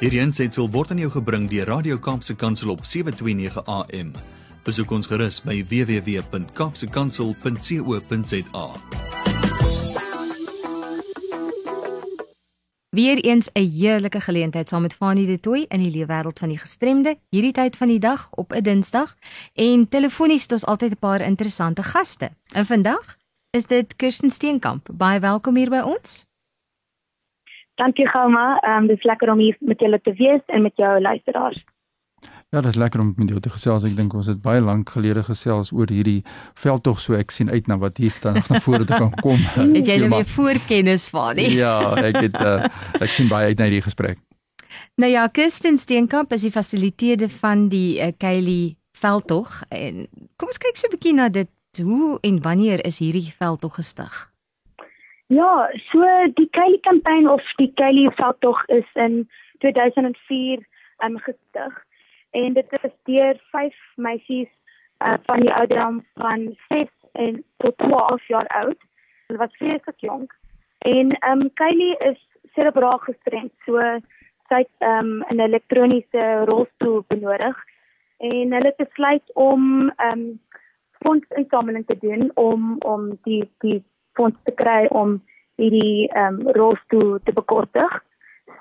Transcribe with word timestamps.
Hierdie 0.00 0.22
aanseit 0.22 0.56
word 0.56 0.94
aan 0.94 1.00
jou 1.02 1.10
gebring 1.12 1.42
deur 1.50 1.66
Radio 1.68 1.98
Kaapse 2.00 2.32
Kansel 2.32 2.70
op 2.72 2.86
7:29 2.88 3.60
AM. 3.68 4.14
Besoek 4.64 4.90
ons 4.96 5.04
gerus 5.06 5.42
by 5.44 5.60
www.kapsekansel.co.za. 5.68 8.66
Weereens 12.96 13.52
'n 13.52 13.68
heerlike 13.68 14.20
geleentheid 14.20 14.68
saam 14.68 14.82
met 14.82 14.94
Fanie 14.94 15.26
de 15.26 15.40
Tooi 15.40 15.64
in 15.68 15.82
die 15.82 15.90
leefwêreld 15.90 16.38
van 16.38 16.48
die 16.48 16.58
gestremde, 16.58 17.16
hierdie 17.28 17.52
tyd 17.52 17.76
van 17.76 17.88
die 17.88 17.98
dag 17.98 18.28
op 18.30 18.52
'n 18.52 18.62
Dinsdag 18.62 19.16
en 19.54 19.88
telefonies 19.88 20.42
het 20.42 20.52
ons 20.52 20.64
altyd 20.64 20.92
'n 20.92 20.98
paar 20.98 21.20
interessante 21.20 21.82
gaste. 21.82 22.30
En 22.52 22.66
vandag 22.66 23.16
is 23.50 23.66
dit 23.66 23.96
Kirsten 23.96 24.30
Steenkamp. 24.30 24.88
Baie 24.92 25.20
welkom 25.20 25.56
hier 25.56 25.70
by 25.70 25.80
ons. 25.84 26.29
Dankie 27.80 28.08
Gauma. 28.08 28.58
Ehm 28.60 28.82
um, 28.82 28.86
dis 28.86 29.02
lekker 29.08 29.30
om 29.32 29.38
hier 29.38 29.56
met 29.60 29.80
julle 29.80 30.00
te 30.00 30.12
wees 30.12 30.42
en 30.46 30.62
met 30.62 30.76
jou 30.76 31.00
luisteraars. 31.00 31.64
Ja, 32.50 32.60
dit 32.60 32.70
is 32.70 32.76
lekker 32.76 33.00
om 33.00 33.12
met 33.16 33.28
jou 33.28 33.40
te 33.40 33.50
gesels. 33.50 33.84
Ek 33.86 33.94
dink 33.96 34.14
ons 34.14 34.26
het 34.26 34.40
baie 34.42 34.60
lank 34.60 34.90
gelede 34.90 35.22
gesels 35.24 35.70
oor 35.72 35.88
hierdie 35.88 36.24
veldtog 36.58 37.00
so 37.00 37.14
ek 37.16 37.30
sien 37.30 37.48
uit 37.50 37.68
na 37.70 37.78
wat 37.78 37.96
hier 38.02 38.16
dan 38.20 38.36
nog 38.36 38.48
na 38.52 38.60
vore 38.60 38.84
toe 38.84 38.98
kan 38.98 39.14
kom. 39.22 39.38
het 39.76 39.86
jy 39.86 39.96
nou 40.02 40.10
weer 40.16 40.28
voorkennis 40.28 41.08
van 41.14 41.38
nie? 41.40 41.54
ja, 41.56 41.76
ek 41.96 42.18
het 42.26 42.36
uh, 42.40 42.68
ek 43.00 43.14
sien 43.14 43.30
baie 43.30 43.54
uit 43.54 43.58
na 43.62 43.70
hierdie 43.70 43.86
gesprek. 43.86 44.18
Nou 45.00 45.10
ja, 45.10 45.28
Kirsten 45.32 45.78
Steenkamp 45.78 46.34
is 46.36 46.44
die 46.44 46.52
fasiliteerder 46.52 47.30
van 47.40 47.68
die 47.72 47.96
uh, 48.02 48.10
Kylie 48.18 48.76
veldtog 48.98 49.62
en 49.70 50.04
kom 50.36 50.52
ons 50.52 50.60
kyk 50.60 50.76
so 50.76 50.90
'n 50.90 50.96
bietjie 50.98 51.16
na 51.16 51.30
dit. 51.32 51.48
Hoe 51.78 52.18
en 52.26 52.42
wanneer 52.42 52.82
is 52.84 52.98
hierdie 52.98 53.30
veldtog 53.30 53.78
gestig? 53.78 54.29
Ja, 55.30 55.68
so 55.92 56.02
die 56.34 56.48
Kylie 56.50 56.80
kampanje 56.82 57.30
of 57.30 57.42
die 57.56 57.70
Kylie 57.78 58.10
veldtog 58.18 58.64
is 58.66 58.86
in 58.94 59.28
2004 59.62 60.58
um, 61.04 61.18
gestig 61.18 61.76
en 62.30 62.56
dit 62.56 62.72
is 62.82 62.96
deur 63.06 63.38
vyf 63.52 63.76
meisies 63.94 64.48
uh, 65.06 65.14
van 65.28 65.44
die 65.44 65.52
ouderdom 65.54 66.00
van 66.18 66.48
6 66.72 66.90
en 67.12 67.38
tot 67.62 67.78
12 67.78 68.26
jaar 68.26 68.48
oud. 68.58 68.82
Hulle 69.28 69.38
was 69.38 69.54
vreeslik 69.60 70.02
jonk. 70.02 70.34
En 70.78 71.14
ehm 71.20 71.44
um, 71.46 71.52
Kylie 71.62 71.94
is 72.08 72.18
cerebraal 72.58 72.98
gestremd, 72.98 73.54
so 73.68 73.78
sy 74.50 74.60
het 74.64 74.88
ehm 74.88 75.12
um, 75.12 75.22
'n 75.30 75.44
elektroniese 75.46 76.24
rolstoel 76.50 77.04
benodig 77.06 77.62
en 78.18 78.58
hulle 78.58 78.74
het 78.74 78.82
besluit 78.82 79.30
om 79.34 79.92
ehm 79.96 80.18
um, 80.18 80.40
fondsinsameling 81.06 81.86
te 81.86 81.98
doen 82.02 82.30
om 82.34 82.76
om 82.82 83.18
die 83.22 83.46
die 83.62 83.84
fonds 84.14 84.38
te 84.44 84.54
kry 84.62 84.86
om 84.90 85.18
hierdie 85.60 86.08
ehm 86.08 86.40
um, 86.40 86.52
rolstoel 86.56 87.18
te 87.24 87.32
bekortig. 87.32 87.98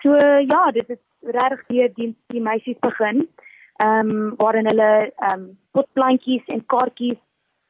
So 0.02 0.16
ja, 0.52 0.72
dit 0.72 0.90
is 0.90 1.02
regtig 1.22 1.66
deur 1.68 1.94
die 1.96 2.16
die 2.34 2.42
meisies 2.42 2.80
begin. 2.80 3.28
Ehm 3.80 4.12
um, 4.12 4.36
waarin 4.42 4.68
hulle 4.72 4.92
ehm 5.08 5.34
um, 5.34 5.48
potplantjies 5.72 6.46
en 6.48 6.66
kaartjies 6.66 7.20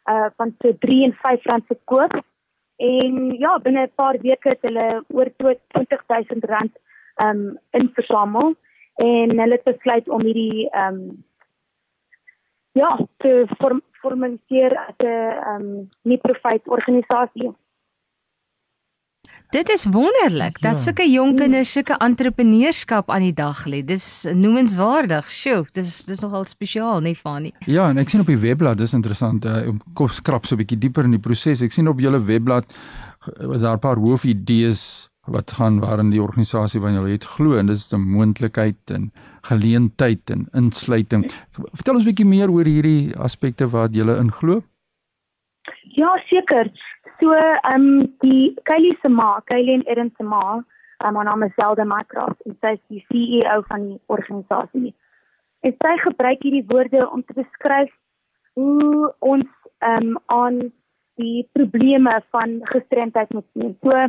uh 0.09 0.30
van 0.38 0.55
so 0.61 0.73
3 0.86 1.03
en 1.03 1.13
5 1.21 1.45
rand 1.52 1.66
verkoop. 1.67 2.19
En 2.77 3.31
ja, 3.38 3.59
binne 3.59 3.86
'n 3.86 3.95
paar 3.95 4.17
weke 4.21 4.49
het 4.49 4.61
hulle 4.61 5.03
oor 5.08 5.30
20000 5.38 6.45
rand 6.45 6.73
ehm 7.16 7.30
um, 7.30 7.58
inversamel 7.71 8.55
en 8.95 9.39
hulle 9.39 9.55
het 9.58 9.64
besluit 9.64 10.09
om 10.09 10.21
hierdie 10.21 10.69
ehm 10.69 10.93
um, 10.93 11.23
ja, 12.71 12.97
te 13.17 13.45
vorm, 13.58 13.81
formaliseer 14.02 14.77
as 14.77 14.95
'n 14.97 15.05
ehm 15.05 15.55
um, 15.55 15.89
nie-profit 16.02 16.67
organisasie. 16.67 17.53
Dit 19.50 19.69
is 19.69 19.86
wonderlik 19.86 20.58
ja. 20.58 20.69
dat 20.69 20.78
sulke 20.78 21.05
jonk 21.09 21.39
kinders 21.42 21.72
sulke 21.73 21.95
entrepreneurskap 21.97 23.09
aan 23.09 23.23
die 23.25 23.33
dag 23.33 23.64
lê. 23.66 23.80
Dis 23.81 24.28
noemenswaardig. 24.38 25.25
Sjoe, 25.33 25.64
dis 25.73 26.03
dis 26.05 26.22
nogal 26.22 26.45
spesiaal, 26.45 27.02
nee 27.02 27.17
Fanie. 27.17 27.55
Ja, 27.66 27.88
en 27.89 27.97
ek 27.97 28.14
sien 28.14 28.22
op 28.22 28.30
die 28.30 28.38
webblad, 28.38 28.77
dis 28.77 28.93
interessant, 28.93 29.48
uh, 29.49 29.64
om 29.71 29.80
kop 29.98 30.14
skrap 30.14 30.45
so 30.45 30.54
'n 30.54 30.61
bietjie 30.61 30.77
dieper 30.77 31.09
in 31.09 31.17
die 31.17 31.23
proses. 31.23 31.64
Ek 31.65 31.73
sien 31.73 31.89
op 31.89 31.98
julle 31.98 32.21
webblad 32.21 32.70
was 33.42 33.65
daar 33.65 33.77
'n 33.77 33.82
paar 33.82 33.98
hoofidees 33.98 35.09
wat 35.26 35.52
gaan 35.58 35.80
waarin 35.80 36.11
die 36.14 36.21
organisasie 36.21 36.82
van 36.82 36.93
julle 36.93 37.17
het 37.17 37.26
glo 37.26 37.58
en 37.58 37.65
dis 37.65 37.92
'n 37.92 38.05
moontlikheid 38.05 38.92
en 38.93 39.11
geleentheid 39.42 40.30
en 40.30 40.48
insluiting. 40.54 41.26
Vertel 41.73 41.95
ons 41.95 42.04
'n 42.04 42.09
bietjie 42.14 42.26
meer 42.26 42.52
oor 42.52 42.65
hierdie 42.65 43.17
aspekte 43.17 43.70
wat 43.70 43.95
julle 43.95 44.17
inglo. 44.17 44.61
Ja, 45.98 46.21
seker. 46.30 46.70
So, 47.21 47.33
ehm 47.33 47.75
um, 47.75 48.15
die 48.19 48.55
Kylie 48.63 48.97
se 49.02 49.09
ma, 49.09 49.41
Kylie 49.45 49.73
en 49.73 49.83
Erin 49.83 50.11
se 50.17 50.23
ma, 50.23 50.63
um, 51.03 51.15
haar 51.15 51.25
naam 51.25 51.43
is 51.43 51.53
Zelda 51.55 51.83
Mycroft 51.83 52.41
en 52.47 52.55
sy 52.61 52.73
is 52.77 52.83
die 52.87 53.03
CEO 53.09 53.61
van 53.67 53.87
die 53.89 53.99
organisasie. 54.07 54.93
En 55.67 55.75
sy 55.83 55.95
gebruik 56.03 56.45
hierdie 56.47 56.63
woorde 56.69 57.03
om 57.09 57.23
te 57.23 57.35
beskryf 57.41 57.91
hoe 58.59 59.09
ons 59.19 59.49
ehm 59.79 60.13
um, 60.13 60.17
aan 60.35 60.61
die 61.19 61.43
probleme 61.52 62.13
van 62.31 62.59
gestremdheid 62.71 63.33
moet 63.35 63.47
sien. 63.53 63.75
So 63.83 64.08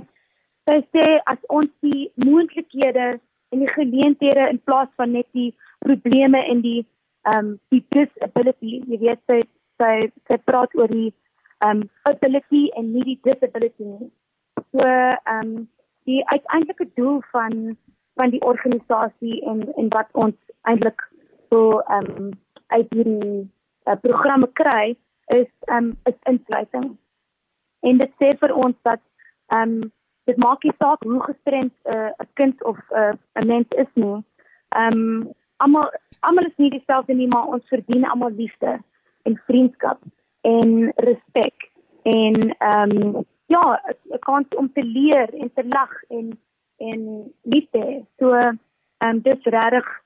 sy 0.70 0.78
sê 0.94 1.06
as 1.32 1.42
ons 1.48 1.70
die 1.82 2.10
moontlikhede 2.22 3.08
en 3.50 3.64
die 3.64 3.72
geleenthede 3.74 4.46
in 4.52 4.62
plaas 4.62 4.90
van 5.02 5.16
net 5.18 5.26
die 5.34 5.50
probleme 5.82 6.44
en 6.46 6.62
die 6.66 6.84
ehm 7.26 7.38
um, 7.38 7.56
die 7.74 7.82
disability, 7.90 8.78
jy 8.86 9.00
weet 9.02 9.26
sy 9.26 9.42
sy, 9.80 10.12
sy 10.28 10.38
praat 10.46 10.74
oor 10.78 10.92
die 10.92 11.10
um 11.64 11.88
ability 12.02 12.68
en 12.76 12.92
nie 12.92 13.04
die 13.04 13.18
disability 13.22 13.84
nie. 13.84 14.10
So 14.72 14.86
um 15.34 15.68
die 16.08 16.22
uiteindelike 16.28 16.88
doel 16.94 17.20
van 17.32 17.76
van 18.14 18.30
die 18.30 18.40
organisasie 18.40 19.40
en 19.46 19.66
en 19.76 19.88
wat 19.88 20.08
ons 20.12 20.36
eintlik 20.62 21.02
so 21.50 21.82
um 21.98 22.30
uit 22.66 22.92
hierdie 22.94 23.48
uh, 23.86 23.96
programme 24.02 24.48
kry 24.62 24.96
is 25.26 25.50
um 25.76 25.96
is 26.04 26.18
insluiting. 26.32 26.96
En 27.80 27.98
dit 27.98 28.12
sê 28.22 28.34
vir 28.42 28.54
ons 28.54 28.76
dat 28.88 29.02
um 29.54 29.80
dit 30.28 30.36
maak 30.36 30.64
nie 30.64 30.76
saak 30.78 31.04
hoe 31.04 31.20
gestremd 31.26 31.74
'n 31.84 31.94
uh, 31.96 32.28
kind 32.34 32.62
of 32.64 32.78
'n 32.90 33.18
uh, 33.34 33.44
mens 33.44 33.68
is 33.84 33.92
nie. 33.94 34.24
Um 34.76 35.32
almal 35.56 35.90
almal 36.20 36.46
is 36.46 36.56
nie 36.56 36.70
dieselfde 36.70 37.14
nie, 37.14 37.28
maar 37.28 37.46
ons 37.46 37.68
verdien 37.68 38.04
almal 38.04 38.30
liefde 38.30 38.78
en 39.22 39.42
vriendskap 39.46 39.98
en 40.40 40.92
respek 40.96 41.70
en 42.02 42.54
ehm 42.58 42.90
um, 42.90 43.24
ja, 43.46 43.82
'n 44.08 44.18
kans 44.18 44.48
om 44.56 44.72
te 44.72 44.84
leer 44.84 45.34
en 45.34 45.52
te 45.52 45.64
lag 45.66 46.02
en 46.08 46.38
en 46.76 47.32
liefde. 47.42 48.04
So 48.18 48.34
ehm 48.34 48.58
um, 48.98 49.20
dis 49.20 49.42
regtig 49.42 50.02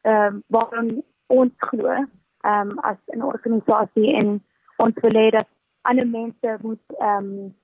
ehm 0.00 0.34
um, 0.34 0.42
waarom 0.46 1.02
ons 1.26 1.52
glo 1.56 1.88
ehm 1.88 2.70
um, 2.70 2.78
as 2.78 2.96
'n 3.06 3.22
organisasie 3.22 4.14
en 4.14 4.44
ons 4.76 4.94
wil 5.00 5.16
hê 5.22 5.30
dat 5.30 5.48
ander 5.82 6.06
mense 6.06 6.58
moet 6.62 6.86
ehm 6.98 7.24
um, 7.24 7.54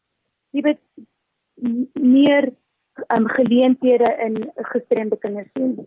jy 0.51 0.77
meer 1.93 2.53
ehm 3.07 3.23
um, 3.23 3.29
geleenthede 3.29 4.17
in 4.27 4.51
gestremde 4.55 5.17
kinders 5.17 5.51
sien. 5.53 5.87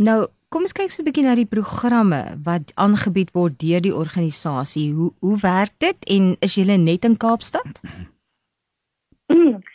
Nou, 0.00 0.20
kom 0.48 0.64
ons 0.64 0.72
kyk 0.72 0.88
so 0.90 1.02
'n 1.02 1.06
bietjie 1.08 1.24
na 1.26 1.34
die 1.36 1.50
programme 1.56 2.20
wat 2.44 2.72
aangebied 2.74 3.30
word 3.36 3.58
deur 3.60 3.82
die 3.84 3.94
organisasie. 3.94 4.92
Hoe 4.96 5.10
hoe 5.20 5.36
werk 5.42 5.74
dit 5.78 5.98
en 6.14 6.36
is 6.40 6.54
julle 6.54 6.76
net 6.76 7.04
in 7.04 7.16
Kaapstad? 7.16 7.82
Mm. 9.28 9.60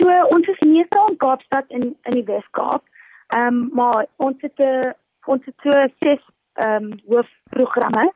So 0.00 0.08
ons 0.34 0.46
is 0.48 0.60
meestal 0.64 1.08
in 1.08 1.16
Kaapstad 1.16 1.64
in 1.68 1.96
in 2.08 2.14
die 2.14 2.24
Wes-Kaap. 2.24 2.82
Ehm 3.28 3.46
um, 3.46 3.70
maar 3.72 4.06
ons 4.16 4.36
het 4.40 4.58
'n 4.58 4.94
ons 5.26 5.44
het 5.44 5.54
so 5.62 5.72
ses 6.00 6.22
ehm 6.54 6.84
um, 6.84 7.00
hoofprogramme. 7.08 8.12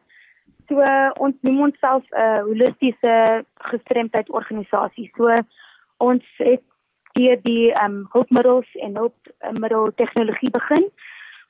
So 0.69 0.81
uh, 0.81 1.10
ons 1.16 1.34
noem 1.41 1.60
onsself 1.60 2.04
'n 2.10 2.20
uh, 2.20 2.41
holistiese 2.48 3.44
gestremdheid 3.54 4.28
organisasie. 4.31 5.10
So 5.16 5.42
ons 5.96 6.25
het 6.36 6.62
hier 7.12 7.42
die 7.42 7.72
ehm 7.72 7.84
um, 7.84 8.06
hulpmiddels 8.12 8.70
en 8.75 8.96
hulpmiddel 8.96 9.93
tegnologie 9.94 10.50
begin 10.50 10.90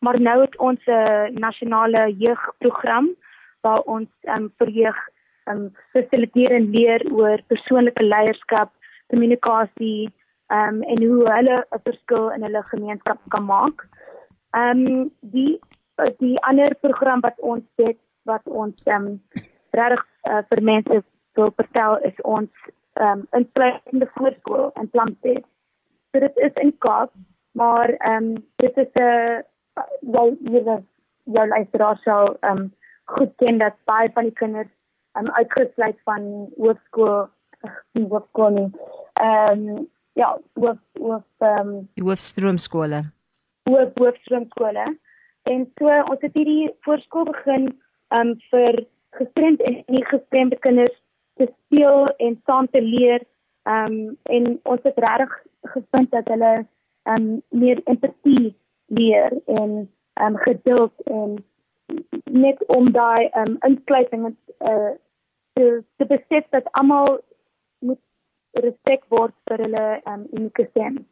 maar 0.05 0.21
nou 0.21 0.41
het 0.41 0.56
ons 0.59 0.81
'n 0.87 0.91
uh, 0.91 1.29
nasionale 1.47 2.15
jeugprogram 2.25 3.06
waar 3.65 3.83
ons 3.97 4.11
um, 4.35 4.53
vir 4.59 4.71
jeug 4.71 4.99
um, 5.51 5.73
fasiliteer 5.93 6.53
en 6.53 6.71
leer 6.71 7.03
oor 7.12 7.43
persoonlike 7.47 8.05
leierskap, 8.05 8.71
kommunikasie 9.06 10.12
um, 10.53 10.83
en 10.83 11.05
hoe 11.05 11.31
hulle 11.37 11.56
'n 11.71 11.85
verskil 11.89 12.31
in 12.37 12.43
hulle 12.43 12.62
gemeenskap 12.62 13.21
kan 13.29 13.45
maak. 13.45 13.87
Ehm 14.51 14.87
um, 14.87 15.11
die 15.21 15.61
die 16.19 16.39
ander 16.41 16.75
program 16.75 17.21
wat 17.21 17.41
ons 17.41 17.65
het 17.77 17.99
wat 18.23 18.45
ons 18.45 18.75
ehm 18.85 19.06
um, 19.06 19.23
regtig 19.71 20.06
uh, 20.29 20.43
vir 20.49 20.62
mense 20.62 21.03
wil 21.35 21.53
vertel 21.56 21.99
is 22.11 22.21
ons 22.23 22.51
ehm 22.93 23.19
um, 23.19 23.27
insluitende 23.31 24.11
voorskool 24.15 24.71
in 24.81 24.91
Plumstead. 24.91 25.45
So 26.12 26.21
dit 26.21 26.37
is 26.37 26.55
in 26.55 26.79
Kaap, 26.79 27.11
maar 27.53 27.89
ehm 27.89 28.25
um, 28.25 28.47
dit 28.56 28.77
is 28.77 28.93
'n 28.95 29.43
jy 30.17 30.25
jy 30.41 30.79
jou 31.37 31.47
luisteraar 31.49 32.00
sal 32.05 32.37
ehm 32.41 32.59
um, 32.59 32.73
goed 33.05 33.32
ken 33.37 33.59
dat 33.59 33.76
baie 33.85 34.11
van 34.15 34.31
die 34.31 34.38
kinders 34.43 34.73
ehm 35.15 35.26
um, 35.26 35.32
uitgesluit 35.41 35.99
van 36.05 36.31
hoërskool 36.56 37.26
nie 37.99 38.06
hoërskool 38.09 38.56
nie. 38.59 38.71
Ehm 39.21 39.69
um, 39.69 39.88
ja, 40.15 40.38
wat 40.53 40.82
wat 40.99 41.49
ehm 41.50 41.76
die 41.94 42.06
hoofstroomskole. 42.06 43.05
hoë 43.69 43.87
boofstroomskole. 43.97 44.85
En 45.50 45.65
so 45.79 45.94
ons 46.11 46.20
het 46.25 46.37
hierdie 46.38 46.70
voorskool 46.87 47.29
begin 47.31 47.70
um 48.17 48.35
vir 48.50 48.85
gestremd 49.19 49.62
en 49.69 49.81
nie 49.93 50.05
gestremde 50.11 50.59
kinders 50.67 50.97
te 51.41 51.49
speel 51.53 52.09
en 52.27 52.37
saam 52.47 52.69
te 52.70 52.82
leer. 52.82 53.25
Um 53.69 54.17
en 54.37 54.59
ons 54.62 54.82
het 54.82 54.99
regtig 55.06 55.35
gevind 55.75 56.11
dat 56.11 56.29
hulle 56.32 56.53
um 57.15 57.27
meer 57.49 57.81
empatie 57.85 58.55
leer 58.86 59.40
en 59.46 59.90
um 60.14 60.36
geduld 60.36 60.92
en 61.04 61.44
net 62.25 62.66
om 62.66 62.92
daai 62.92 63.31
um 63.32 63.56
insluiting 63.60 64.36
uh 64.58 64.92
te 65.54 66.06
besef 66.06 66.44
dat 66.50 66.72
almal 66.72 67.20
moet 67.78 68.00
respek 68.50 69.04
word 69.08 69.34
vir 69.48 69.62
hulle 69.66 70.00
um 70.10 70.26
unieke 70.32 70.66
stem. 70.70 71.06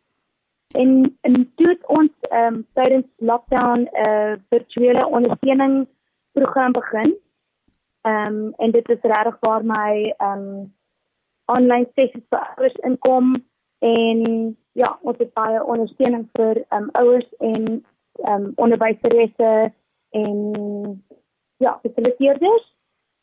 En 0.74 1.18
en 1.20 1.52
toe 1.54 1.76
ons 1.86 2.30
um 2.30 2.66
tydens 2.74 3.06
lockdown 3.16 3.86
'n 3.86 4.06
uh, 4.06 4.32
virtuele 4.50 5.06
ondersteuning 5.06 5.86
program 6.32 6.72
begin. 6.72 7.16
Um 8.02 8.54
en 8.56 8.70
dit 8.70 8.88
is 8.88 9.02
regtig 9.02 9.36
waar 9.40 9.64
my 9.64 10.14
um 10.18 10.74
online 11.44 11.88
sessies 11.94 12.26
vir 12.30 12.40
ouers 12.56 12.76
inkom 12.88 13.34
en 13.78 14.56
ja, 14.72 14.98
ons 15.02 15.18
het 15.18 15.32
baie 15.34 15.64
ondersteuning 15.64 16.28
vir 16.38 16.64
um 16.70 16.88
ouers 16.92 17.28
en 17.38 17.84
um 18.28 18.52
onderwyseresse 18.56 19.72
en 20.10 20.36
ja, 21.56 21.78
fasiliteerders. 21.82 22.66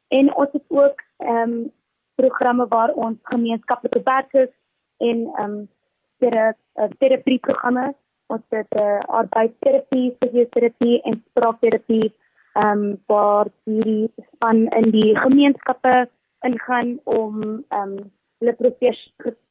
En 0.07 0.35
ons 0.35 0.49
het 0.51 0.63
ook 0.67 1.03
ehm 1.17 1.51
um, 1.51 1.71
programme 2.15 2.67
waar 2.67 2.93
ons 2.93 3.17
gemeenskaplike 3.23 4.01
werkers 4.03 4.51
en 4.97 5.29
ehm 5.35 5.51
um, 5.51 5.69
ter 6.17 6.55
terapie 6.97 7.39
programme 7.39 7.95
ons 8.29 8.45
het 8.53 8.75
uh, 8.77 8.99
arbeidsterapie, 8.99 10.15
fisioterapie 10.19 11.01
en 11.01 11.23
spraakterapie 11.29 12.13
ehm 12.53 12.83
um, 12.83 13.03
waar 13.05 13.47
hierdie 13.63 14.11
span 14.33 14.67
in 14.67 14.91
die 14.91 15.17
gemeenskappe 15.17 16.09
ingaan 16.47 16.99
om 17.03 17.43
ehm 17.69 17.81
um, 17.81 18.11
hulle 18.39 18.56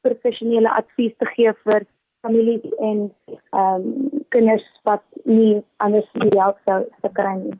professionele 0.01 0.69
advies 0.73 1.15
te 1.17 1.29
gee 1.35 1.53
vir 1.65 1.85
families 2.25 2.65
en 2.79 3.09
ehm 3.29 3.85
um, 3.85 4.23
kinders 4.29 4.65
wat 4.85 5.03
nie 5.25 5.61
anders 5.77 6.05
die 6.21 6.37
help 6.37 6.57
sou 6.67 7.11
kry 7.17 7.35
nie. 7.39 7.55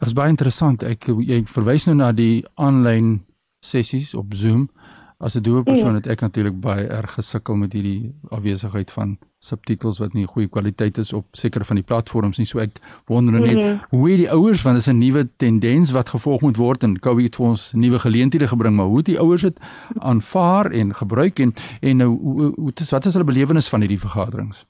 Dit 0.00 0.08
is 0.08 0.16
baie 0.16 0.32
interessant. 0.32 0.84
Ek 0.84 1.08
ek 1.08 1.50
verwys 1.52 1.86
nou 1.88 1.96
na 1.98 2.12
die 2.12 2.44
aanlyn 2.56 3.18
sessies 3.64 4.14
op 4.14 4.34
Zoom. 4.34 4.68
As 5.18 5.34
'n 5.34 5.42
doewe 5.42 5.62
persoon 5.62 5.90
mm. 5.90 5.94
het 5.94 6.06
ek 6.06 6.20
natuurlik 6.20 6.60
baie 6.60 6.86
erg 6.86 7.12
gesukkel 7.16 7.56
met 7.56 7.72
hierdie 7.72 8.12
afwesigheid 8.28 8.90
van 8.92 9.18
subtitels 9.38 9.98
wat 9.98 10.12
nie 10.12 10.26
goeie 10.26 10.48
kwaliteit 10.48 10.98
is 10.98 11.12
op 11.12 11.24
sekere 11.32 11.64
van 11.64 11.76
die 11.76 11.84
platforms 11.84 12.36
nie. 12.36 12.44
So 12.44 12.58
ek 12.58 12.76
wonder 13.06 13.32
nou 13.32 13.46
net 13.46 13.56
mm 13.56 13.80
hoe 13.96 14.16
die 14.16 14.30
ouers 14.30 14.62
want 14.62 14.76
dit 14.76 14.86
is 14.86 14.92
'n 14.92 14.98
nuwe 14.98 15.28
tendens 15.36 15.90
wat 15.90 16.08
gevolg 16.08 16.40
moet 16.40 16.56
word 16.56 16.82
en 16.82 16.98
COVID 16.98 17.24
het 17.24 17.36
vir 17.36 17.46
ons 17.46 17.72
nuwe 17.72 17.98
geleenthede 17.98 18.48
gebring, 18.48 18.76
maar 18.76 18.86
hoe 18.86 19.02
die 19.02 19.18
ouers 19.18 19.42
dit 19.42 19.58
aanvaar 19.98 20.70
en 20.70 20.94
gebruik 20.94 21.38
en 21.38 21.52
en 21.80 21.96
nou 21.96 22.08
hoe, 22.08 22.52
hoe 22.56 22.72
is 22.74 22.90
wat 22.90 23.06
is 23.06 23.14
hulle 23.14 23.24
belewenis 23.24 23.68
van 23.68 23.80
hierdie 23.80 24.00
vergaderings? 24.00 24.66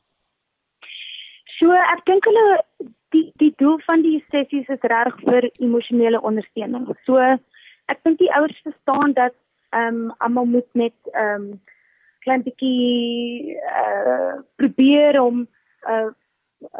So 1.58 1.72
ek 1.72 2.04
dink 2.04 2.25
hulle 2.25 2.62
die 3.10 3.32
die 3.37 3.54
doel 3.56 3.81
van 3.87 4.02
die 4.02 4.25
sessies 4.31 4.69
is 4.69 4.82
reg 4.82 5.14
vir 5.25 5.50
emosionele 5.58 6.20
ondersteuning. 6.20 6.87
So 7.04 7.19
ek 7.87 7.99
dink 8.04 8.19
die 8.19 8.31
ouers 8.31 8.60
verstaan 8.62 9.12
dat 9.12 9.34
ehm 9.70 10.10
um, 10.10 10.14
almal 10.18 10.44
moet 10.44 10.68
net 10.72 10.96
ehm 11.12 11.42
um, 11.42 11.60
klein 12.26 12.42
bietjie 12.42 13.54
uh, 13.54 14.42
probeer 14.58 15.20
om 15.20 15.46
uh, 15.86 16.10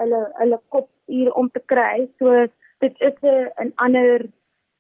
hulle 0.00 0.22
hulle 0.40 0.58
kop 0.74 0.88
hier 1.06 1.32
om 1.38 1.50
te 1.50 1.62
kry. 1.72 2.08
So 2.18 2.46
dit 2.84 2.94
is 3.08 3.14
'n 3.22 3.50
'n 3.66 3.72
ander 3.76 4.26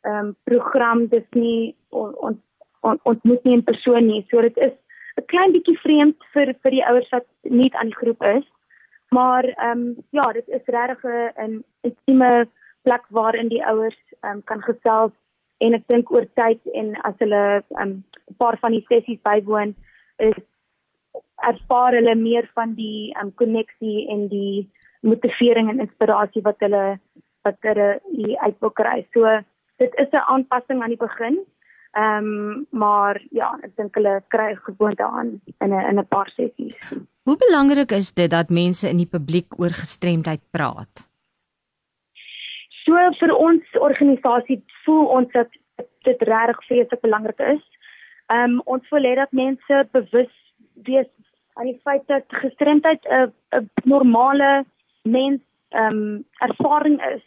ehm 0.02 0.18
um, 0.18 0.36
program 0.44 1.06
dis 1.06 1.28
nie 1.30 1.76
ons 1.90 2.16
ons 2.16 2.38
on, 2.80 2.98
ons 3.02 3.22
moet 3.22 3.44
nie 3.44 3.54
in 3.54 3.64
persoon 3.64 4.06
nie. 4.06 4.26
So 4.30 4.40
dit 4.40 4.56
is 4.56 4.74
'n 5.18 5.26
klein 5.32 5.52
bietjie 5.52 5.78
vreemd 5.84 6.18
vir 6.32 6.54
vir 6.62 6.70
die 6.70 6.86
ouers 6.86 7.10
wat 7.10 7.26
nie 7.42 7.70
aan 7.74 7.90
die 7.92 8.00
groep 8.02 8.22
is. 8.22 8.46
Maar 9.10 9.44
ehm 9.44 9.70
um, 9.70 9.96
ja, 10.10 10.32
dit 10.32 10.48
is 10.48 10.66
regtig 10.66 11.04
'n 11.36 11.64
intieme 11.82 12.48
plek 12.82 13.04
waarin 13.08 13.48
die 13.48 13.64
ouers 13.64 14.00
ehm 14.20 14.32
um, 14.32 14.42
kan 14.44 14.62
gesels 14.62 15.12
en 15.58 15.74
ek 15.74 15.86
dink 15.88 16.10
oor 16.12 16.26
tyd 16.34 16.60
en 16.74 16.94
as 17.08 17.16
hulle 17.18 17.62
ehm, 17.62 17.88
'n 17.88 18.04
um, 18.28 18.36
paar 18.38 18.58
van 18.60 18.72
die 18.72 18.84
sessies 18.88 19.20
bywoon 19.22 19.74
is 20.18 20.38
ervaar 21.50 21.92
hulle 21.92 22.14
meer 22.14 22.50
van 22.54 22.74
die 22.74 23.12
ehm 23.14 23.26
um, 23.26 23.34
koneksie 23.34 24.08
en 24.08 24.28
die 24.28 24.68
motivering 25.00 25.70
en 25.70 25.80
inspirasie 25.80 26.42
wat 26.42 26.60
hulle 26.60 26.98
wat 27.46 27.58
hulle 27.60 28.00
uit 28.46 28.56
wil 28.60 28.70
kry. 28.70 29.06
So 29.14 29.22
dit 29.78 29.92
is 30.02 30.10
'n 30.12 30.26
aanpassing 30.34 30.82
aan 30.82 30.94
die 30.94 31.04
begin. 31.08 31.44
Ehm 31.96 32.26
um, 32.26 32.66
maar 32.70 33.22
ja, 33.30 33.58
ek 33.62 33.76
dink 33.76 33.94
hulle 33.94 34.22
kry 34.28 34.54
gewoonte 34.68 35.04
aan 35.04 35.40
in 35.60 35.72
'n 35.72 35.86
in 35.90 35.98
'n 35.98 36.08
paar 36.08 36.30
sessies. 36.36 36.76
Hoe 37.24 37.36
belangrik 37.36 37.90
is 37.90 38.12
dit 38.12 38.30
dat 38.30 38.50
mense 38.50 38.88
in 38.88 38.96
die 38.96 39.12
publiek 39.16 39.58
oor 39.58 39.70
gestremdheid 39.70 40.42
praat? 40.50 41.08
So 42.86 42.94
vir 43.18 43.32
ons 43.34 43.78
organisasie 43.82 44.60
voel 44.84 45.08
ons 45.18 45.32
dat 45.34 45.50
dit 46.06 46.20
regtig 46.28 46.60
vreeslik 46.68 47.02
belangrik 47.02 47.40
is. 47.42 47.64
Ehm 48.30 48.58
um, 48.58 48.60
ons 48.74 48.90
wil 48.94 49.06
hê 49.08 49.14
dat 49.18 49.32
mense 49.34 49.80
bewus 49.96 50.34
wees 50.86 51.10
aan 51.58 51.66
die 51.70 51.80
feit 51.82 52.06
dat 52.06 52.38
gestremdheid 52.42 53.02
'n 53.06 53.32
'n 53.58 53.70
normale 53.84 54.64
mens 55.02 55.42
ehm 55.70 55.98
um, 55.98 56.24
ervaring 56.48 57.02
is. 57.14 57.22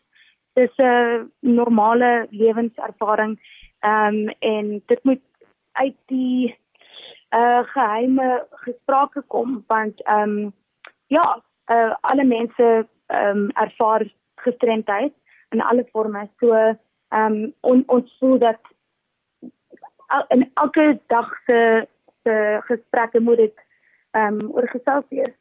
Dis 0.55 0.75
'n 0.77 1.31
normale 1.39 2.27
lewenservaring 2.29 3.39
ehm 3.79 4.15
um, 4.15 4.29
en 4.39 4.81
dit 4.85 5.03
moet 5.03 5.23
uit 5.71 5.97
die 6.07 6.55
uh 7.35 7.61
geheime 7.63 8.47
gesprake 8.51 9.21
kom 9.27 9.63
want 9.67 10.01
ehm 10.03 10.37
um, 10.37 10.53
ja, 11.07 11.43
uh 11.71 11.93
alle 12.01 12.23
mense 12.23 12.87
ehm 13.07 13.37
um, 13.37 13.49
ervaar 13.53 14.07
gestremdheid 14.35 15.13
in 15.49 15.61
alle 15.61 15.85
forme. 15.91 16.27
So 16.39 16.53
ehm 16.53 17.33
um, 17.33 17.53
on, 17.61 17.83
ons 17.87 18.17
voel 18.19 18.37
dat 18.39 18.59
in 20.29 20.49
elke 20.53 20.99
dag 21.07 21.29
se 21.45 21.87
se 22.23 22.61
gesprekke 22.65 23.19
moet 23.19 23.37
dit 23.37 23.65
ehm 24.11 24.39
um, 24.41 24.51
oorgestel 24.51 25.05
word. 25.09 25.35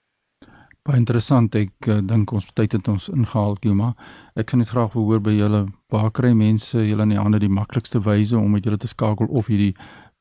Baie 0.88 0.96
interessant. 0.96 1.54
Ek 1.54 1.86
uh, 1.92 1.98
dink 2.00 2.32
ons 2.32 2.46
tyd 2.56 2.72
het 2.72 2.88
ons 2.88 3.10
ingehaal, 3.12 3.58
Kilma. 3.60 3.92
Ek 4.40 4.48
sou 4.48 4.60
net 4.60 4.70
graag 4.72 4.94
wil 4.96 5.04
hoor 5.10 5.20
by 5.20 5.34
julle 5.36 5.66
waar 5.92 6.08
kry 6.16 6.32
mense 6.32 6.80
julle 6.80 7.04
in 7.04 7.12
die 7.12 7.20
hande 7.20 7.40
die 7.42 7.52
maklikste 7.52 8.00
wyse 8.06 8.36
om 8.38 8.54
met 8.56 8.64
julle 8.64 8.80
te 8.80 8.88
skakel 8.88 9.28
of 9.28 9.50
hierdie 9.52 9.74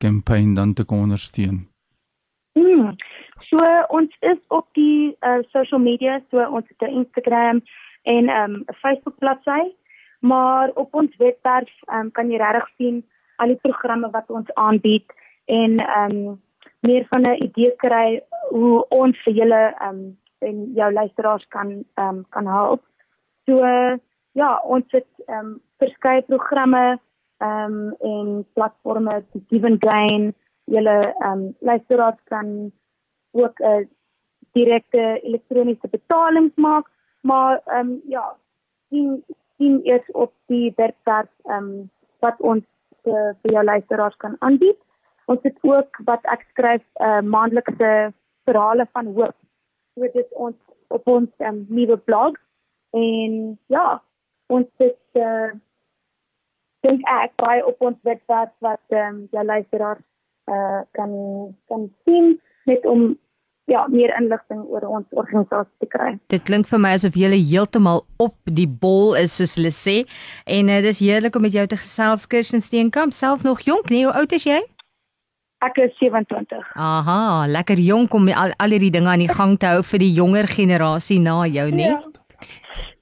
kampanje 0.04 0.58
dan 0.58 0.74
te 0.76 0.84
kon 0.84 1.06
ondersteun? 1.06 1.62
Hmm. 2.58 2.92
So 3.48 3.64
ons 3.96 4.12
is 4.20 4.40
op 4.52 4.68
die 4.76 5.14
uh, 5.24 5.40
social 5.54 5.80
media, 5.80 6.18
so 6.28 6.44
ons 6.44 6.68
het 6.68 6.84
'n 6.84 7.00
Instagram 7.00 7.62
en 8.02 8.28
ehm, 8.28 8.52
'n 8.52 8.64
um, 8.66 8.74
Facebook 8.74 9.18
bladsy, 9.18 9.74
maar 10.20 10.70
op 10.74 10.94
ons 10.94 11.16
webwerf 11.16 11.72
um, 11.92 12.10
kan 12.10 12.30
jy 12.30 12.36
regtig 12.36 12.68
sien 12.76 13.04
al 13.36 13.46
die 13.46 13.62
programme 13.62 14.10
wat 14.10 14.30
ons 14.30 14.54
aanbied 14.54 15.12
en 15.44 15.78
ehm 15.78 16.16
um, 16.16 16.40
meer 16.80 17.06
van 17.10 17.22
'n 17.22 17.42
idee 17.42 17.74
kry 17.76 18.22
hoe 18.50 18.86
ons 18.88 19.22
vir 19.22 19.34
julle 19.34 19.74
ehm 19.78 19.88
um, 19.88 20.18
en 20.38 20.72
jou 20.74 20.92
luisteraars 20.92 21.46
kan 21.48 21.84
ehm 21.94 22.08
um, 22.08 22.26
kan 22.28 22.46
help. 22.46 22.82
So 23.46 23.64
uh, 23.64 23.96
ja, 24.32 24.60
ons 24.64 24.84
het 24.90 25.06
ehm 25.26 25.46
um, 25.46 25.60
verskeie 25.78 26.22
programme 26.22 26.98
ehm 27.38 27.72
um, 27.72 27.94
en 28.00 28.46
platforms 28.52 29.24
te 29.32 29.40
Given 29.48 29.76
Gain, 29.78 30.34
julle 30.64 31.14
ehm 31.18 31.32
um, 31.32 31.54
luisteraars 31.60 32.20
kan 32.24 32.72
ook 33.30 33.58
'n 33.60 33.64
uh, 33.64 33.86
direkte 34.52 35.20
elektroniese 35.22 35.88
betalings 35.90 36.54
maak, 36.54 36.86
maar 37.30 37.60
ehm 37.64 37.78
um, 37.78 38.00
ja, 38.14 38.24
sien 38.88 39.24
sien 39.56 39.80
eers 39.84 40.10
op 40.24 40.32
die 40.52 40.72
webwerf 40.76 41.30
ehm 41.44 41.70
um, 41.70 41.90
wat 42.24 42.40
ons 42.40 42.64
uh, 43.04 43.30
vir 43.42 43.52
jou 43.56 43.64
luisteraars 43.64 44.16
kan 44.16 44.36
aanbied. 44.38 44.78
Ons 45.26 45.42
het 45.42 45.58
ook 45.62 46.00
wat 46.10 46.24
ek 46.34 46.46
skryf 46.50 46.82
'n 46.82 47.04
uh, 47.04 47.20
maandelikse 47.34 47.92
verhale 48.44 48.86
van 48.92 49.06
hoop. 49.18 49.36
So 49.94 50.10
dit 50.18 50.34
ons 50.46 50.56
op 50.88 51.08
ons 51.08 51.30
um, 51.38 51.64
nuwe 51.68 51.96
blog 51.96 52.36
en 52.90 53.58
ja, 53.66 54.02
ons 54.46 54.68
het 54.76 55.20
uh, 55.28 55.50
dink 56.86 57.08
ek 57.08 57.32
baie 57.36 57.66
op 57.66 57.82
ons 57.82 57.98
webwerf 58.02 58.52
wat 58.58 58.84
ehm 58.88 59.14
um, 59.14 59.26
jou 59.30 59.44
luisteraars 59.44 60.06
uh 60.48 60.80
kan 60.96 61.12
kan 61.68 61.82
sien 62.04 62.40
net 62.64 62.86
om 62.86 63.18
ja, 63.68 63.84
meer 63.92 64.14
inligting 64.16 64.62
oor 64.72 64.86
ons 64.88 65.06
organisasie 65.10 65.76
te 65.82 65.88
kry. 65.92 66.14
Dit 66.32 66.46
klink 66.48 66.68
vir 66.70 66.80
my 66.80 66.94
asof 66.96 67.16
jy 67.18 67.30
heeltemal 67.36 68.04
op 68.22 68.36
die 68.44 68.68
bol 68.68 69.14
is 69.20 69.36
soos 69.36 69.58
hulle 69.58 69.72
sê 69.76 70.00
en 70.48 70.72
uh, 70.72 70.80
dis 70.84 71.02
heerlik 71.04 71.36
om 71.36 71.44
met 71.44 71.56
jou 71.56 71.66
te 71.68 71.78
gesels 71.80 72.26
Kirsten 72.26 72.64
Steenkamp, 72.64 73.12
self 73.12 73.44
nog 73.44 73.60
jonk, 73.66 73.90
nee, 73.92 74.06
hoe 74.08 74.14
oud 74.16 74.32
is 74.32 74.48
jy? 74.48 74.62
Ek 75.66 75.80
is 75.82 75.92
27. 75.98 76.62
Aha, 76.78 77.46
lekker 77.50 77.80
jonk 77.82 78.14
om 78.14 78.28
al 78.30 78.54
al 78.62 78.76
hierdie 78.76 78.92
dinge 78.94 79.10
aan 79.10 79.24
die 79.24 79.32
gang 79.40 79.56
te 79.58 79.66
hou 79.72 79.82
vir 79.82 80.04
die 80.04 80.12
jonger 80.14 80.46
generasie 80.48 81.18
na 81.20 81.42
jou, 81.50 81.68
nee. 81.74 81.92
Ja. 81.92 82.18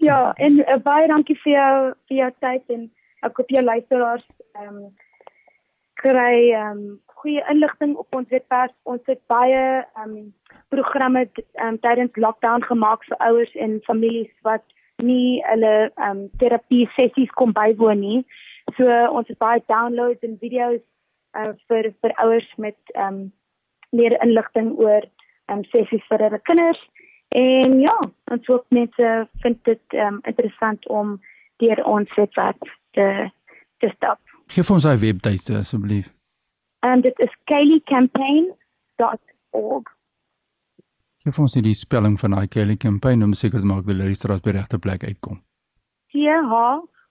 Ja, 0.06 0.20
en 0.38 0.60
uh, 0.62 0.76
baie 0.84 1.08
dankie 1.10 1.34
vir 1.42 1.52
jou 1.52 1.74
vir 2.08 2.18
jou 2.20 2.30
tyd 2.44 2.74
en 2.74 2.86
ek 3.26 3.38
hoop 3.38 3.50
jou 3.50 3.62
luisteraars 3.64 4.26
ehm 4.58 4.68
um, 4.68 4.88
kry 6.02 6.52
ehm 6.52 6.82
um, 6.82 6.98
goeie 7.22 7.42
inligting 7.50 7.96
op 7.96 8.14
ons 8.14 8.28
webwerf. 8.30 8.74
Ons 8.84 9.02
het 9.10 9.22
baie 9.32 9.62
ehm 9.82 10.10
um, 10.10 10.26
programme 10.68 11.28
ehm 11.28 11.66
um, 11.66 11.78
tydens 11.80 12.16
lockdown 12.16 12.62
gemaak 12.62 13.04
vir 13.04 13.16
ouers 13.28 13.54
en 13.54 13.80
families 13.86 14.32
wat 14.42 14.64
nie 15.02 15.42
hulle 15.44 15.74
ehm 15.94 16.10
um, 16.10 16.28
terapie 16.38 16.88
sessies 16.96 17.30
kom 17.30 17.52
bywoon 17.52 18.00
nie. 18.00 18.20
So 18.76 18.84
ons 19.10 19.28
het 19.28 19.38
baie 19.38 19.62
downloads 19.66 20.22
en 20.26 20.38
video's 20.40 20.82
uh, 21.36 21.52
vir 21.68 21.92
vir 22.00 22.14
ouers 22.24 22.50
met 22.56 22.78
ehm 22.94 23.06
um, 23.06 23.32
meer 23.90 24.16
inligting 24.22 24.74
oor 24.78 25.02
ehm 25.02 25.58
um, 25.58 25.64
sessies 25.74 26.04
vir 26.08 26.26
hulle 26.28 26.42
kinders. 26.50 26.82
En 27.28 27.80
ja, 27.80 27.96
ons 28.32 28.46
hoop 28.46 28.64
mense 28.68 29.14
vind 29.42 29.64
dit 29.64 29.98
ehm 29.98 30.14
um, 30.14 30.20
interessant 30.24 30.88
om 30.88 31.20
deur 31.56 31.84
ons 31.84 32.14
webwerf 32.14 32.76
te 32.90 33.30
te 33.78 33.90
stap. 33.96 34.20
Geef 34.46 34.70
ons 34.70 34.82
daai 34.82 34.98
webtuiste 34.98 35.54
asseblief. 35.54 36.12
En 36.80 36.92
um, 36.92 37.00
dit 37.00 37.18
is 37.18 37.34
kayleecampaign.org. 41.26 41.26
Geef 41.26 41.38
ons 41.42 41.56
die 41.58 41.74
spelling 41.74 42.14
van 42.20 42.36
daai 42.36 42.46
Kaylee 42.46 42.76
campaign 42.76 43.24
om 43.24 43.32
seker 43.34 43.58
te 43.58 43.66
maak 43.66 43.86
dat 43.86 43.98
die 43.98 44.14
straat 44.14 44.44
by 44.44 44.52
regte 44.54 44.78
plek 44.78 45.02
uitkom. 45.02 45.40
C 46.12 46.22
H 46.22 46.54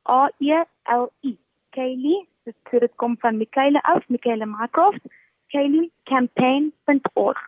A 0.07 0.29
E 0.39 0.63
L 0.87 1.09
E. 1.27 1.35
Kaylee, 1.75 2.23
dit 2.45 2.55
het 2.71 2.93
kom 2.95 3.17
van 3.19 3.37
Michaela 3.37 3.81
af, 3.83 4.07
Michaela 4.07 4.45
Markov. 4.45 4.95
kayleecampaign.org. 5.51 7.41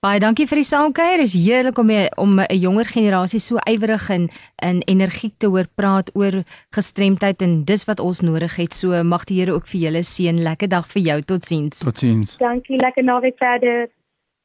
Baie 0.00 0.20
dankie 0.20 0.46
vir 0.48 0.62
die 0.62 0.64
saamkuier. 0.64 1.20
Dit 1.20 1.28
is 1.28 1.36
heerlik 1.36 1.78
om 1.78 1.90
om 2.16 2.40
'n 2.40 2.58
jonger 2.58 2.88
generasie 2.88 3.40
so 3.40 3.58
ywerig 3.68 4.08
en 4.10 4.30
in 4.56 4.82
energiek 4.86 5.36
te 5.36 5.46
hoor 5.46 5.68
praat 5.74 6.10
oor 6.16 6.42
gestremdheid 6.70 7.42
en 7.42 7.64
dis 7.64 7.84
wat 7.84 8.00
ons 8.00 8.20
nodig 8.20 8.56
het. 8.56 8.74
So 8.74 9.04
mag 9.04 9.24
die 9.24 9.40
Here 9.40 9.52
ook 9.52 9.66
vir 9.66 9.80
julle 9.80 10.02
seën. 10.02 10.42
Lekker 10.42 10.68
dag 10.68 10.88
vir 10.88 11.02
jou. 11.02 11.22
Totsiens. 11.22 11.78
Totsiens. 11.78 12.36
Dankie. 12.36 12.76
Lekker 12.76 13.04
naweek 13.04 13.36
verder. 13.36 13.90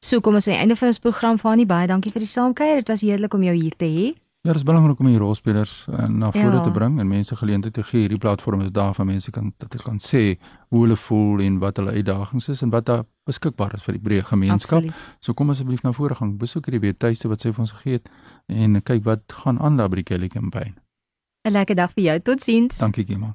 So 0.06 0.20
kom 0.22 0.36
ons 0.38 0.46
aan 0.46 0.54
die 0.54 0.60
einde 0.62 0.76
van 0.78 0.92
ons 0.92 1.00
program 1.02 1.38
van 1.42 1.56
nie 1.58 1.66
baie 1.66 1.88
dankie 1.90 2.12
vir 2.14 2.22
die 2.22 2.30
saamkuier. 2.30 2.84
Dit 2.84 2.92
was 2.92 3.02
heerlik 3.02 3.32
om 3.34 3.42
jou 3.42 3.54
hier 3.56 3.74
te 3.74 3.88
hê. 3.90 4.12
Ja, 4.46 4.52
dit 4.52 4.60
is 4.60 4.66
belangrik 4.68 5.00
om 5.02 5.08
die 5.10 5.18
rolspelers 5.18 5.72
uh, 5.90 6.04
na 6.06 6.28
vore 6.30 6.60
ja. 6.60 6.62
te 6.62 6.70
bring 6.70 7.00
en 7.02 7.08
mense 7.10 7.34
geleentheid 7.36 7.74
te 7.74 7.82
gee. 7.82 8.04
Hierdie 8.04 8.20
platform 8.22 8.60
is 8.62 8.70
daar 8.70 8.92
vir 8.94 9.08
mense 9.08 9.32
kan 9.34 9.48
hulle 9.64 9.82
kan 9.82 9.96
sê 9.98 10.36
hoe 10.70 10.84
hulle 10.84 10.94
voel 11.08 11.42
en 11.42 11.56
wat 11.58 11.80
hulle 11.82 11.96
uitdagings 11.96 12.46
is 12.54 12.62
en 12.62 12.70
wat 12.70 12.86
daar 12.86 13.02
beskikbaar 13.26 13.74
is 13.74 13.82
vir 13.82 13.98
die 13.98 14.02
breë 14.04 14.28
gemeenskap. 14.28 14.86
Absoluut. 14.86 15.16
So 15.18 15.34
kom 15.34 15.50
asseblief 15.50 15.82
na 15.82 15.90
vore 15.96 16.14
gaan. 16.14 16.36
Besoek 16.38 16.70
hierdie 16.70 16.84
webtuiste 16.84 17.32
wat 17.32 17.42
sy 17.42 17.50
vir 17.50 17.64
ons 17.66 17.74
gegee 17.80 17.98
het 17.98 18.06
en 18.46 18.78
kyk 18.78 19.02
wat 19.10 19.40
gaan 19.42 19.58
aan 19.58 19.80
daar 19.82 19.90
by 19.90 20.04
die 20.04 20.06
Kelly 20.12 20.30
campaign. 20.30 20.78
'n 21.42 21.50
Lekker 21.58 21.74
dag 21.82 21.90
vir 21.98 22.04
jou. 22.04 22.16
Totsiens. 22.30 22.78
Dankie, 22.78 23.06
Gemma. 23.10 23.34